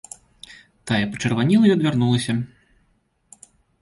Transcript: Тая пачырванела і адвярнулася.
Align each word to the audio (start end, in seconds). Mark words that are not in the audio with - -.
Тая 0.91 1.01
пачырванела 1.11 1.65
і 1.69 1.73
адвярнулася. 1.75 2.33